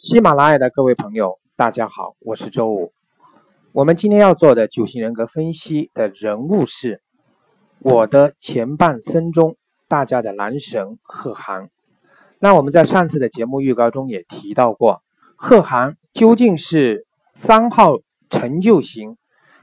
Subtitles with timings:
[0.00, 2.92] 喜马拉雅的各位朋友，大家好，我是周五。
[3.72, 7.02] 我们今天要做的九型人格分析的人物是
[7.80, 9.56] 我的前半生中
[9.88, 11.68] 大家的男神贺涵。
[12.38, 15.02] 那我们在上次的节目预告中也提到过，
[15.34, 17.04] 贺涵究竟是
[17.34, 17.96] 三号
[18.30, 19.16] 成就型，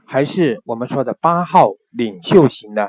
[0.04, 2.88] 还是我们说的八号领袖型呢？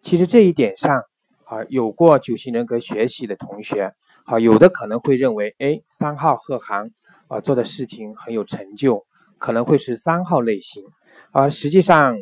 [0.00, 1.02] 其实这一点上
[1.46, 3.94] 啊，有过九型人格学习的同学。
[4.26, 6.90] 好，有的可能会认为，哎，三号贺涵
[7.28, 9.04] 啊做的事情很有成就，
[9.36, 10.82] 可能会是三号类型，
[11.30, 12.16] 而实际上，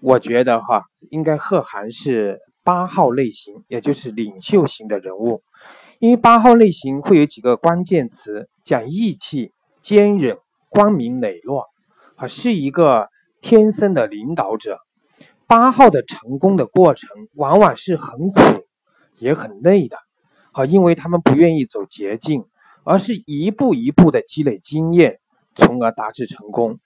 [0.00, 5.42] 我觉得哈，应该贺涵是八号类型，也就是领袖型的人物，
[5.98, 10.38] 因为八号类型会有几个关键词，讲义气、坚韧、
[10.70, 11.66] 光明磊落，
[12.14, 13.08] 啊，是一个
[13.42, 14.78] 天生的领导者。
[15.46, 18.40] 八号的成功的过程往往是很苦，
[19.18, 19.98] 也很累的。
[20.56, 22.46] 好，因为他们不愿意走捷径，
[22.82, 25.20] 而是一步一步的积累经验，
[25.54, 26.80] 从而达至成功。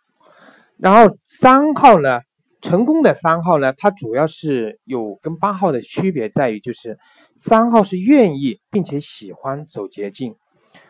[0.76, 2.22] 然后三号呢，
[2.60, 6.98] 成功的三号呢，它主要是有跟八号的区别在于，就是
[7.38, 10.34] 三号是愿意并且喜欢走捷径。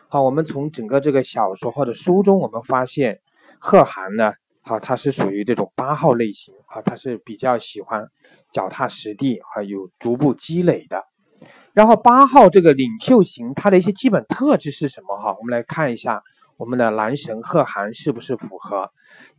[0.07, 3.19] 好，我们从整个这个小说或者书中，我们发现
[3.59, 8.07] 贺涵呢，好，他是属于这种八号类型，啊，他是比较喜欢
[8.51, 11.10] 脚踏实地，啊，有逐步积累的。
[11.73, 15.17] 然后八号这个领袖型，它的一些基本特质是什么？
[15.17, 16.21] 哈，我们来看一下
[16.57, 18.91] 我们的男神贺涵是不是符合。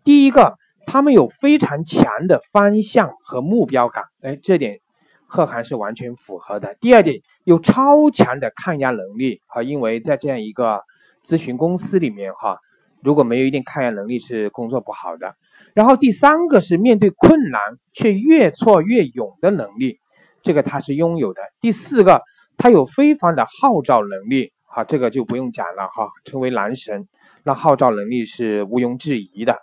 [0.02, 4.80] 第一个，他们有非常强的方向和目标感，哎，这点
[5.27, 6.74] 贺涵是完全符合的。
[6.80, 10.83] 第二点，有超强的抗压能力，哈，因为在这样一个
[11.27, 12.58] 咨询公司里面，哈，
[13.02, 15.34] 如果没有一定抗压能力是工作不好的。
[15.74, 17.61] 然后第三个是面对困难
[17.92, 20.00] 却越挫越勇的能力。
[20.42, 21.40] 这个他是拥有的。
[21.60, 22.22] 第四个，
[22.56, 27.06] 他有非凡的号召能力，哈，这个就不用讲了哈，称为男神，
[27.44, 29.58] 那号召能力是毋庸置疑的。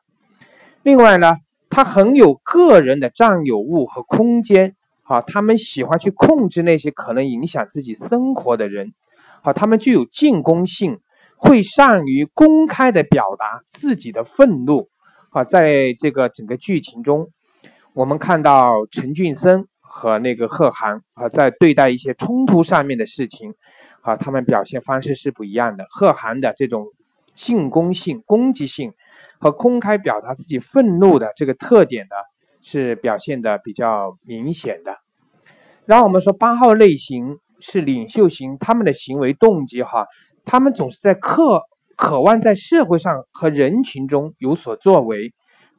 [0.84, 1.36] 另外呢，
[1.70, 8.94] 他很有个人的占有物和空间，哈，他们喜欢去控制那些可能影响自己生活的人，
[9.44, 11.00] 好，他们具有进攻性，
[11.36, 14.88] 会善于公开的表达自己的愤怒，
[15.32, 17.28] 啊，在这个整个剧情中，
[17.94, 19.68] 我们看到陈俊生。
[20.00, 23.54] 和那个贺涵啊，在对待一些冲突上面的事情，
[24.00, 25.86] 啊，他们表现方式是不一样的。
[25.90, 26.86] 贺涵的这种
[27.36, 28.94] 进攻性、攻击性
[29.42, 32.16] 和公开表达自己愤怒的这个特点呢，
[32.62, 34.96] 是表现的比较明显的。
[35.86, 40.06] 然后我们说八号类型是领袖型，他们的行为动机哈，
[40.46, 41.64] 他们总是在渴
[41.98, 45.34] 渴望在社会上和人群中有所作为，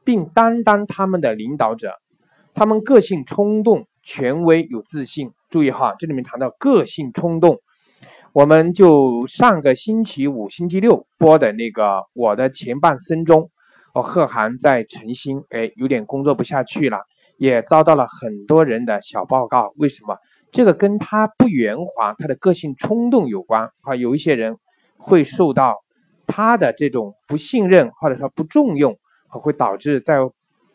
[0.04, 1.94] 并担当他们的领导者。
[2.52, 3.87] 他们个性冲动。
[4.03, 7.59] 权威有自信，注意哈，这里面谈到个性冲动，
[8.33, 13.50] 我们就上个星期五、星期六播的那个我的前半生中，
[13.93, 17.00] 哦，贺涵在诚心，哎，有点工作不下去了，
[17.37, 19.72] 也遭到了很多人的小报告。
[19.77, 20.17] 为什么？
[20.50, 23.94] 这个跟他不圆滑，他的个性冲动有关啊。
[23.94, 24.56] 有一些人
[24.97, 25.77] 会受到
[26.27, 28.97] 他的这种不信任或者说不重用，
[29.28, 30.17] 会导致在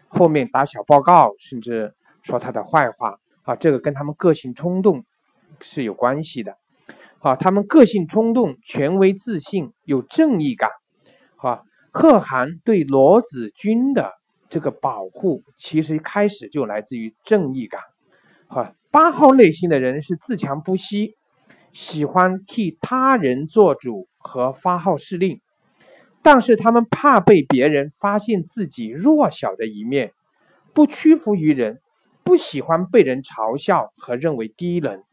[0.07, 1.94] 后面打小报告，甚至。
[2.25, 5.05] 说他的坏话啊，这个跟他们个性冲动
[5.61, 6.57] 是有关系的。
[7.19, 10.71] 啊，他们个性冲动、权威自信、有正义感。
[11.37, 14.13] 啊，贺涵对罗子君的
[14.49, 17.81] 这个保护，其实开始就来自于正义感。
[18.47, 21.15] 啊，八号类型的人是自强不息，
[21.73, 25.41] 喜欢替他人做主和发号施令，
[26.23, 30.11] 但是他们怕被别人发现自己弱小的一面，
[30.73, 31.81] 不屈服于人。
[32.25, 35.03] 不喜欢被人嘲笑和认为低能。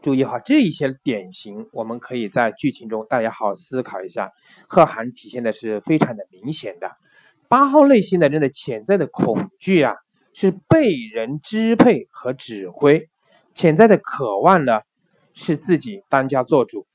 [0.00, 4.32] 注意哈，这一些典型，我们可以在剧情中大家好好思考一下。
[4.66, 6.90] 贺涵体现的是非常的明显的。
[7.48, 9.94] 八号类型的人的潜在的恐惧啊，
[10.32, 13.10] 是被人支配和指挥；
[13.54, 14.80] 潜在的渴望呢，
[15.34, 16.86] 是自己当家做主。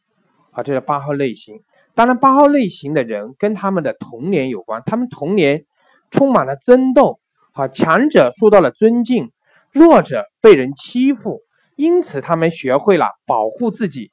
[0.49, 1.61] 好，这是八号类型。
[1.93, 5.65] 当然，八号类型的人跟他们的童年有关，他们童年
[6.09, 7.19] 充满了争斗。
[7.57, 9.31] 啊，强者受到了尊敬，
[9.71, 11.41] 弱者被人欺负，
[11.75, 14.11] 因此他们学会了保护自己，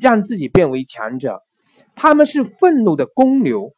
[0.00, 1.42] 让自己变为强者。
[1.96, 3.72] 他们是愤怒的公牛，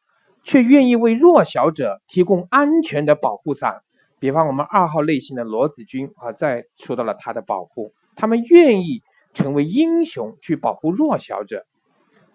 [0.45, 3.81] 却愿意为弱小者提供安全的保护伞。
[4.19, 9.03] 比方我们二号类型的罗子君啊，再受到了他的保护，他们愿意
[9.33, 11.65] 成为英雄去保护弱小者。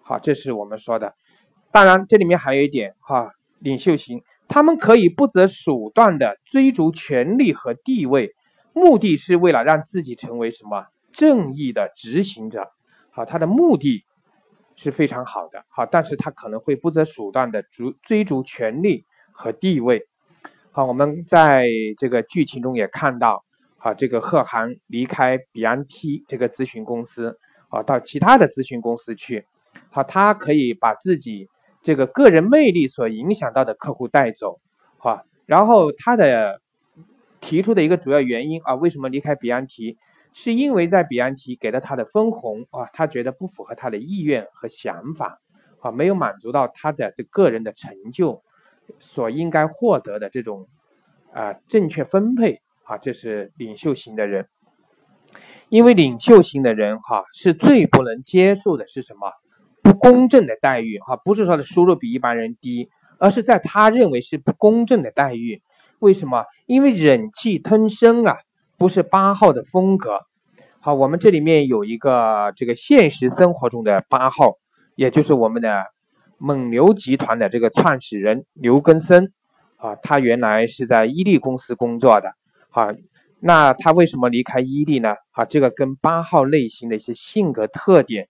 [0.02, 1.14] 好，这是我们说的。
[1.70, 3.30] 当然，这里面还有一点哈，
[3.60, 4.20] 领袖型。
[4.52, 8.34] 他们可以不择手段的追逐权力和地位，
[8.74, 12.70] 目的是为了让自己成为什么正义的执行者。
[13.12, 14.04] 好，他的目的
[14.76, 20.06] 是非常好的，好，但是他可能会不择手段的逐追逐权力和地位。
[20.70, 21.66] 好，我们在
[21.96, 23.46] 这个剧情中也看到，
[23.78, 27.38] 好，这个贺涵离开比安 T 这个咨询公司，
[27.70, 29.46] 啊，到其他的咨询公司去，
[29.88, 31.48] 好，他可以把自己
[31.82, 34.60] 这个个人魅力所影响到的客户带走，
[34.98, 36.60] 好，然后他的
[37.40, 39.98] 提出的一个主要原因啊，为什么离开比安提？
[40.34, 45.40] 是因为在比安提给了他的分红啊，他觉得不符合他的意愿和想法
[45.80, 48.42] 啊，没有满足到他的这个人的成就
[48.98, 50.68] 所应该获得的这种
[51.34, 54.48] 啊正确分配啊，这是领袖型的人。
[55.68, 59.32] 因为领袖型的人哈是最不能接受的是什么？
[59.82, 62.88] 不公正的待遇哈，不是说的收入比一般人低，
[63.18, 65.60] 而是在他认为是不公正的待遇。
[65.98, 66.44] 为什么？
[66.66, 68.38] 因为忍气吞声啊。
[68.78, 70.22] 不是八号的风格。
[70.80, 74.56] 好，我们这里面有一个这个现实生活中的八号，
[74.96, 75.84] 也就是我们的
[76.36, 79.30] 蒙牛集团的这个创始人刘根生
[79.76, 82.32] 啊，他原来是在伊利公司工作的。
[82.70, 82.88] 好，
[83.38, 85.14] 那他为什么离开伊利呢？
[85.30, 88.26] 啊，这个跟八号类型的一些性格特点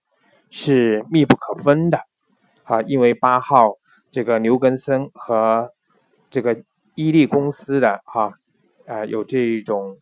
[0.53, 1.99] 是密不可分的。
[2.63, 3.73] 啊，因为八号
[4.11, 5.69] 这个刘根生和
[6.29, 6.63] 这个
[6.95, 8.31] 伊利公司的哈
[8.87, 9.97] 啊有这一种。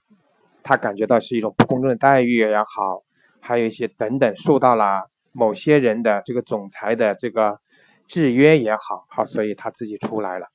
[0.63, 3.01] 他感觉到是一种不公正的待遇也好，
[3.39, 7.57] 还有一些等等受到了某些人的这个总裁的这个
[8.07, 10.45] 制约也好，好，所以他自己出来了。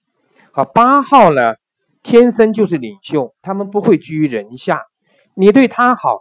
[0.52, 1.56] 好，八号呢，
[2.04, 4.84] 天生就是领袖，他们不会居于人下。
[5.34, 6.20] 你对他好，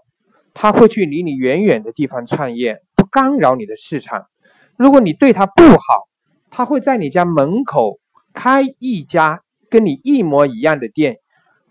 [0.55, 2.79] 他会去离你远远的地方创业，
[3.15, 4.27] 干扰你的市场。
[4.75, 6.09] 如果你对他不好，
[6.49, 7.97] 他会在你家门口
[8.33, 11.19] 开一家跟你一模一样的店，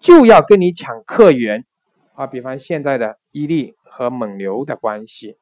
[0.00, 1.67] 就要跟你抢客源。
[2.14, 5.37] 啊，比方现在的伊利和蒙牛的关系，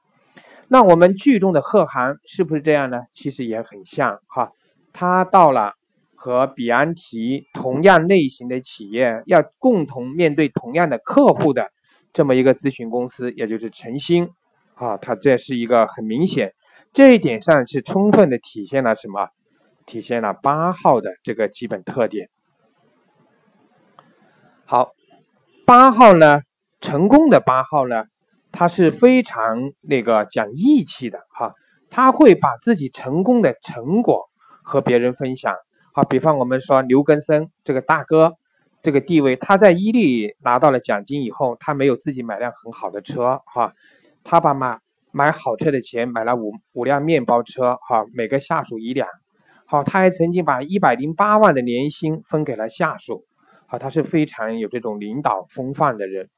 [0.66, 3.02] 那我们剧中的贺涵是不是这样呢？
[3.12, 4.50] 其实也很像哈，
[4.93, 5.75] 他到了
[6.16, 11.70] 和比安提同样类型的企业，要共同面对同样的客户的
[12.12, 14.31] 这么一个咨询公司，也就是晨星
[14.82, 16.55] 啊，他这是一个很明显，
[16.93, 19.29] 这一点上是充分的体现了什么？
[19.87, 22.29] 体现了八号的这个基本特点。
[24.64, 24.90] 好，
[25.64, 26.40] 八号呢？
[26.81, 28.06] 成功的八号呢，
[28.50, 31.55] 他是非常那个讲义气的哈，
[31.90, 34.29] 他会把自己成功的成果
[34.64, 35.55] 和别人分享。
[35.93, 38.32] 好，比方我们说刘根生这个大哥，
[38.82, 43.73] 这个地位，他在伊利拿到了奖金以后，他没有自己买辆很好的车哈，
[44.24, 44.78] 他把买
[45.10, 49.08] 买好车的钱买了五五辆面包车哈，每个下属一辆。
[49.66, 53.24] 好，他还曾经把一百零八万的年薪分给了下属。
[53.66, 56.28] 好，他是非常有这种领导风范的人。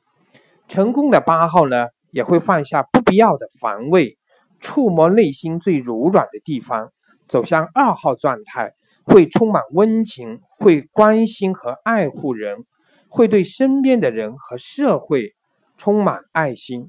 [0.69, 4.19] 成功的八号呢，也会放下不必要的防卫，
[4.61, 6.91] 触摸内心最柔软的地方，
[7.29, 8.73] 走向二号状态，
[9.05, 12.65] 会充满温情，会关心和爱护人，
[13.09, 15.35] 会对身边的人和社会
[15.77, 16.89] 充满爱心。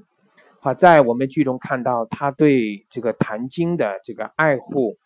[0.66, 4.96] 啊，在我们剧中看到他对这个谭晶的这个爱护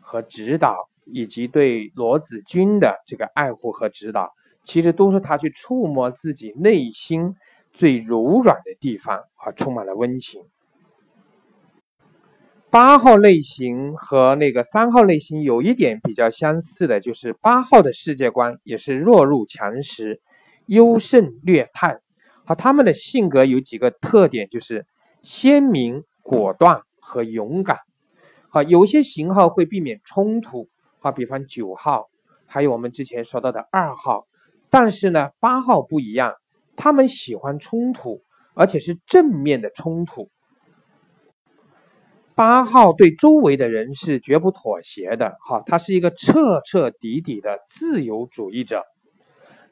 [0.00, 4.32] 和指导，以及对罗子君的这个爱护和指导，
[4.64, 7.34] 其实都是他去触摸自己内心。
[7.76, 10.44] 最柔软的地方啊，充满了温情。
[12.70, 20.20] 八号类型和那个三号类型有一点比较相似的，就是八号的世界观也是弱肉强食、
[20.66, 21.98] 优胜劣汰。
[22.44, 24.86] 好，他们的性格有几个特点，就是
[25.24, 27.78] 鲜明、果断和勇敢。
[28.50, 30.68] 好，有些型号会避免冲突，
[31.00, 32.08] 好，比方九号，
[32.46, 34.26] 还有我们之前说到的二号。
[34.70, 36.34] 但是呢，八号不一样。
[36.76, 40.28] 他们喜欢冲突，而且是正面的冲突。
[42.34, 48.82] 八号对周围的人是绝不妥协的，哈，他是一个彻彻底底的自由主义者。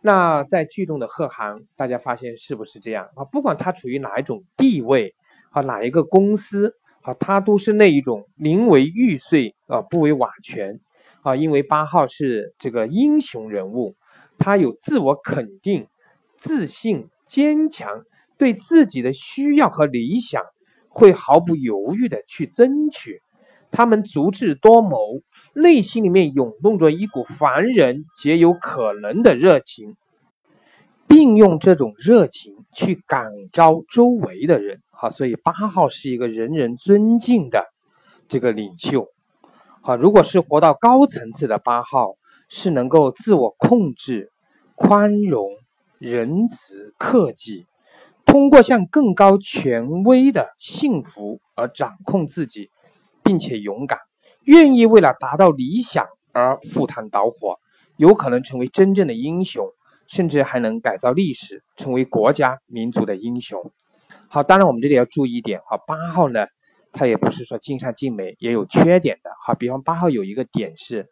[0.00, 3.24] 那在剧中的贺涵，大家发现是不是这样啊？
[3.24, 5.16] 不管他处于哪一种地位，
[5.52, 10.80] 啊，哪一个公司，啊，他都是那一种宁为玉碎啊，不为瓦全
[11.22, 11.36] 啊。
[11.36, 13.94] 因为八号是这个英雄人物，
[14.38, 15.86] 他有自我肯定。
[16.38, 18.02] 自信、坚强，
[18.36, 20.42] 对自己的需要和理想
[20.88, 23.22] 会毫不犹豫的去争取。
[23.70, 25.20] 他们足智多谋，
[25.54, 29.94] 内心里面涌动着一股凡人皆有可能的热情，
[31.06, 34.80] 并用这种热情去感召周围的人。
[35.02, 37.66] 好，所以八号是一个人人尊敬的
[38.28, 39.08] 这个领袖。
[39.80, 42.12] 好，如果是活到高层次的八号，
[42.48, 44.30] 是能够自我控制、
[44.76, 45.48] 宽容。
[45.98, 47.66] 仁慈、克己，
[48.26, 52.70] 通过向更高权威的幸福而掌控自己，
[53.24, 53.98] 并且勇敢，
[54.44, 57.58] 愿意为了达到理想而赴汤蹈火，
[57.96, 59.66] 有可能成为真正的英雄，
[60.06, 63.72] 甚至还能改造历史，成为国家民族的英雄。
[64.34, 66.46] 好，当然我们这里要注意一点哈，八号呢，
[66.90, 69.52] 他也不是说尽善尽美，也有缺点的哈。
[69.52, 71.10] 比方八号有一个点是，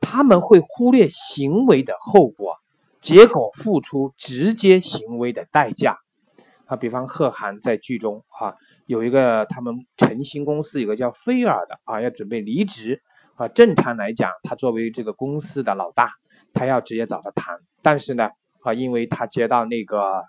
[0.00, 2.58] 他们会忽略行为的后果，
[3.00, 5.98] 结果付出直接行为的代价。
[6.66, 8.54] 啊，比方贺涵在剧中哈，
[8.86, 13.02] 有一个他们诚心公司有个叫菲尔的啊，要准备离职
[13.34, 13.48] 啊。
[13.48, 16.12] 正常来讲，他作为这个公司的老大，
[16.54, 17.58] 他要直接找他谈。
[17.82, 18.30] 但是呢，
[18.62, 20.22] 啊，因为他接到那个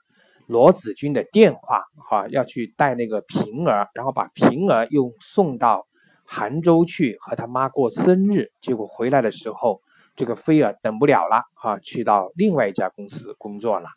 [0.51, 5.88] 罗子君的电话，哈，要去带那个平儿，然后把平儿又送到
[6.25, 8.51] 杭州去和他妈过生日。
[8.60, 9.81] 结果回来的时候，
[10.17, 13.88] 这个菲儿等不了了，哈，去到另外一家公司工作了。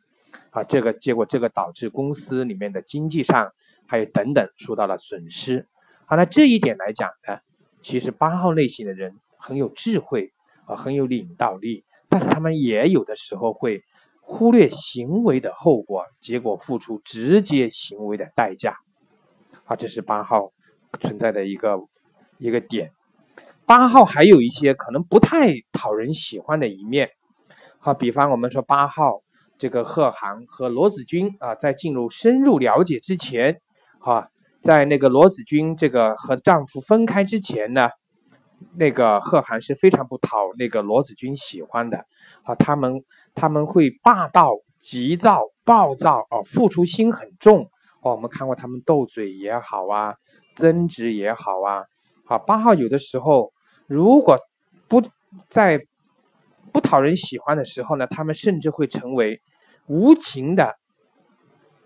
[0.50, 3.50] 啊，这个结果，这个导致公司里面的经济上
[3.88, 5.66] 还有等等受到了损失。
[6.06, 7.38] 好，那这一点来讲呢，
[7.82, 10.32] 其实八号类型的人很有智慧
[10.66, 13.82] 啊，很有领导力，但是他们也有的时候会
[14.26, 18.76] 忽略行为的后果，结果付出直接行为的代价。
[19.64, 20.52] 啊，这是八号
[21.00, 21.78] 存在的一个
[22.38, 22.92] 一个点。
[23.66, 27.10] 八号还有一些可能不太讨人喜欢的一面。
[27.78, 29.20] 好，比方我们说八号。
[29.56, 33.60] 这个贺涵和罗子君啊，在进入深入了解之前，
[34.00, 34.28] 哈，
[34.62, 37.90] 在那个罗子君这个和丈夫分开之前呢，
[38.76, 42.04] 那个贺涵是非常不讨那个罗子君喜欢的，
[42.42, 43.04] 啊，他们
[43.34, 50.14] 他们会霸道、急躁、暴躁，哦，付出心很重，哦，我们看过他们斗嘴也好啊，
[50.56, 51.84] 争执也好啊，
[52.24, 53.52] 好，八号有的时候
[53.86, 54.38] 如果
[54.88, 55.02] 不
[55.48, 55.80] 在
[56.72, 59.40] 不讨人喜欢的时候呢，他们甚至会成为。
[59.86, 60.76] 无情的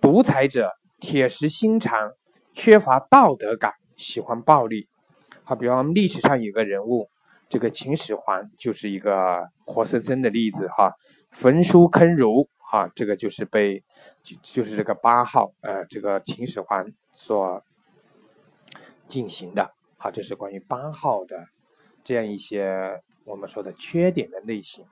[0.00, 2.12] 独裁者，铁石心肠，
[2.54, 4.86] 缺乏道德感，喜欢暴力。
[5.42, 7.08] 好，比方历史上有个人物，
[7.48, 10.92] 这个秦始皇就是一个活生生的例子哈。
[11.38, 13.84] 焚书坑儒，哈，这个就是被
[14.24, 17.62] 就就是这个八号呃，这个秦始皇所
[19.06, 19.70] 进行的。
[19.98, 21.46] 好，这是关于八号的
[22.02, 24.84] 这样一些我们说的缺点的类型。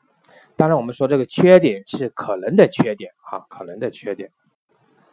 [0.57, 4.31] 当然，我们说这个缺点是可能的缺点啊，可能的缺点。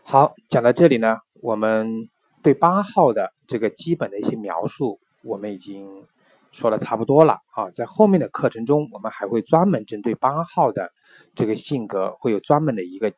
[0.04, 2.10] 好，讲到这里呢，我们
[2.44, 6.06] 对八号的这个基本的一些描述，我们已经
[6.54, 7.70] 说的差不多了啊。
[7.72, 10.94] 在后面的课程中，我们还会专门针对八号的
[11.36, 13.12] 这个性格，会有专门的一个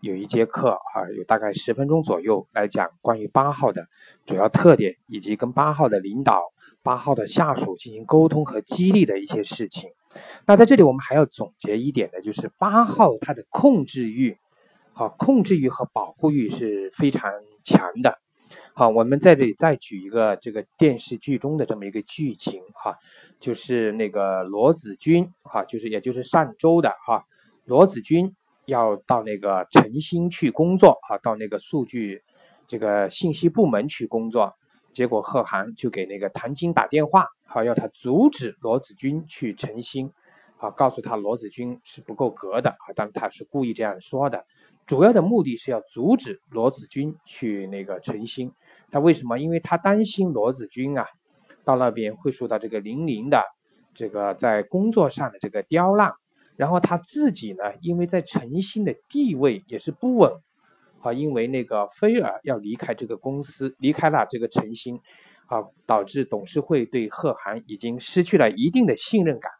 [0.00, 3.86] 有一节课啊，有大概十分钟左右来讲关于八号的
[4.26, 6.42] 主要特点，以及跟八号的领导、
[6.82, 9.90] 八号的下属进行沟通和激励的一些事情。
[10.44, 14.36] 那在这里我们还要总结一点的，就是八号他的控制欲，
[14.92, 17.32] 好，控制欲和保护欲是非常
[17.64, 18.18] 强的。
[18.80, 22.96] 好，我们在这里再举一个这个电视剧中的这么一个剧情哈，
[23.38, 27.26] 就是那个罗子君哈，就是也就是上周的哈，
[27.66, 28.34] 罗子君
[28.64, 32.22] 要到那个诚心去工作哈，到那个数据
[32.68, 34.54] 这个信息部门去工作，
[34.94, 37.26] 结果贺涵就给那个谭晶打电话。
[37.44, 40.10] 好，要他阻止罗子君去诚心，
[40.56, 44.46] 啊，告诉他罗子君是不够格的啊，但他是故意这样说的，
[44.86, 48.52] 主要的目的是要阻止罗子君去那个诚心。
[48.90, 49.38] 他为什么？
[49.38, 51.06] 因为他担心罗子君啊，
[51.64, 53.44] 到那边会受到这个林林的
[53.94, 56.12] 这个在工作上的这个刁难，
[56.56, 60.32] 然后他自己呢，因为在诚心的地位也是不稳，
[61.00, 65.00] 啊，因为那个菲尔要离开这个公司，离开了这个诚心。
[65.46, 69.50] 啊，导致董事会对贺涵已经失去了一定的信任感，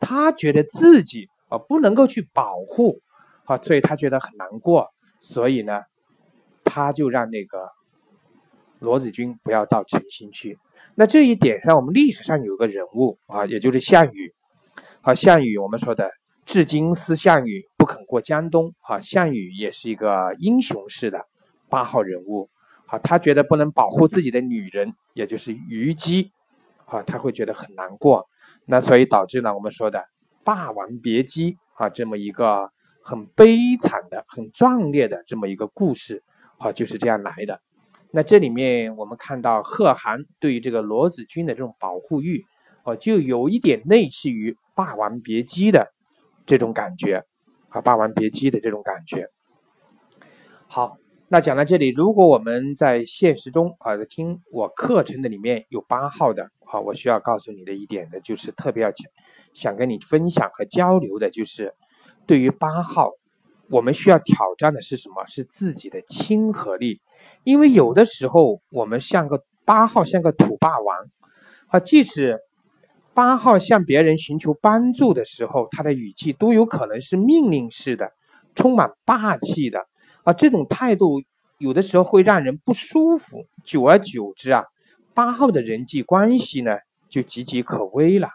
[0.00, 3.02] 他觉得自己啊不能够去保护，
[3.44, 4.88] 啊，所以他觉得很难过，
[5.20, 5.82] 所以呢，
[6.64, 7.68] 他就让那个
[8.78, 10.58] 罗子君不要到诚心去。
[10.94, 14.34] 那这一点上，我们历史上有个人物啊，也就是项羽。
[15.00, 16.10] 啊，项羽我们说的
[16.44, 18.74] 至今思项羽不肯过江东。
[18.80, 21.26] 啊，项羽也是一个英雄式的
[21.68, 22.50] 八号人物。
[22.86, 26.32] 好，他觉得不能保护自己的女人，也就是虞姬，
[26.86, 28.26] 啊，他会觉得很难过。
[28.64, 29.98] 那所以导致呢，我们说的
[30.42, 32.70] 《霸王别姬》啊，这么一个
[33.02, 36.22] 很悲惨的、很壮烈的这么一个故事，
[36.58, 37.60] 啊，就是这样来的。
[38.10, 42.44] 那这里面我们看到贺涵对于这个罗子君的这种保护欲，
[42.84, 45.92] 哦，就有一点类似于《霸王别姬》的
[46.46, 47.24] 这种感觉，
[47.68, 49.28] 啊，《霸王别姬》的这种感觉。
[50.66, 50.96] 好。
[51.30, 59.06] 那讲到这里，如果我们在现实中啊，听我课程的里面有八号的啊，我需要告诉你的一点呢，就是特别要想
[59.52, 61.74] 想跟你分享和交流的，就是
[62.26, 63.10] 对于八号，
[63.70, 65.26] 我们需要挑战的是什么？
[65.26, 67.00] 是自己的亲和力，
[67.44, 71.10] 因为有的时候我们像个八号，像个土霸王，
[71.66, 72.38] 啊，即使
[73.12, 78.12] 八号向别人寻求帮助的时候，他的语气都有可能是命令式的，
[78.54, 79.86] 充满霸气的
[80.22, 81.22] 啊，这种态度
[81.58, 83.46] 有的时候会让人不舒服。
[83.64, 84.64] 久而久之啊，
[85.14, 86.78] 八号的人际关系呢
[87.10, 88.30] 就岌岌可危了。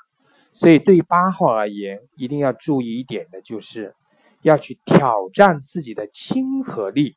[0.51, 3.95] 所以对八号而言，一定要注意一点的就是，
[4.43, 7.15] 要去挑战自己的亲和力。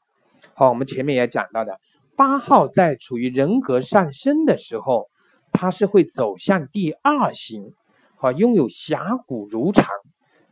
[0.54, 1.78] 好，我们前面也讲到的，
[2.16, 5.10] 八号在处于人格上升的时候，
[5.52, 7.74] 他是会走向第二型，
[8.16, 9.86] 好，拥有侠骨如常、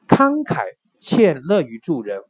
[0.07, 0.65] 慷慨
[1.01, 2.21] 且乐于助人，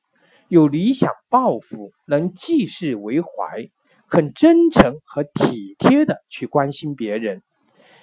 [0.49, 3.69] 有理想抱负，能济世为怀，
[4.07, 7.43] 很真诚和体贴的去关心别人，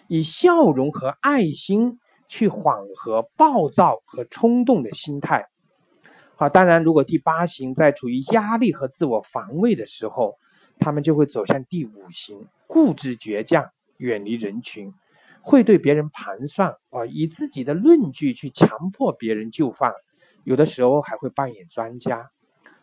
[0.08, 2.00] 以笑容和爱心。
[2.34, 5.48] 去缓和暴躁和冲动的心态。
[6.42, 10.40] 好，当然，如果第八型在处于压力和自我防卫的时候，
[10.80, 14.92] 他们就会走向第五型，固执倔强，远离人群，
[15.44, 19.94] 会对别人盘算啊，以自己的论据去强迫别人就范，
[20.44, 22.32] 有的时候还会扮演专家。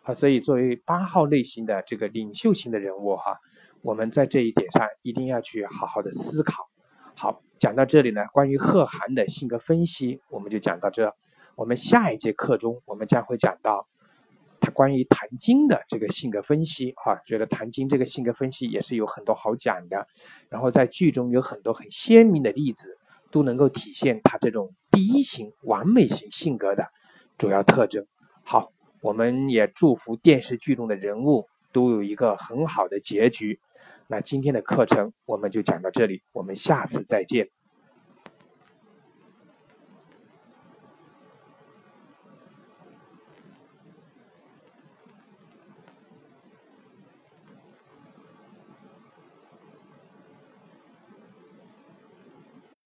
[0.03, 3.41] 好，所以作为八号类型的这个领袖型的人物哈，
[3.83, 6.69] 我们在这一点上一定要去好好的思考。
[7.17, 7.43] 好。
[7.59, 11.17] 讲到这里呢，关于贺涵的性格分析，我们就讲到这。
[11.59, 13.89] 我们下一节课中，我们将会讲到
[14.61, 16.93] 他关于谭晶的这个性格分析。
[16.93, 20.07] 哈，觉得谭晶这个性格分析也是有很多好讲的。
[20.51, 22.97] 然后在剧中有很多很鲜明的例子，
[23.33, 26.93] 都能够体现他这种第一型完美型性格的
[27.39, 28.07] 主要特征。
[28.45, 28.71] 好，
[29.03, 33.59] 我们也祝福电视剧中的人物都有一个很好的结局。
[34.07, 37.49] 那今天的课程我们就讲到这里，我们下次再见。